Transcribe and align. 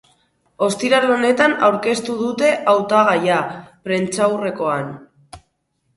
Ostiral 0.67 1.05
honetan 1.15 1.53
aurkeztu 1.67 2.15
dute 2.23 2.49
hautagaia, 2.73 3.37
prentsaurrekoan. 3.89 4.91